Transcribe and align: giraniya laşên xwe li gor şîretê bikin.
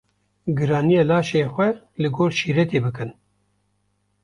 giraniya 0.57 1.03
laşên 1.09 1.47
xwe 1.53 1.69
li 2.01 2.09
gor 2.15 2.31
şîretê 2.37 2.79
bikin. 2.85 3.09